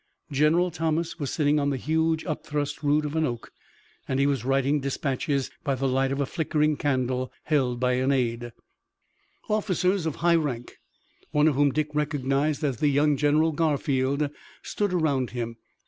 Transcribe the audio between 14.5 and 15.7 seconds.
stood around him.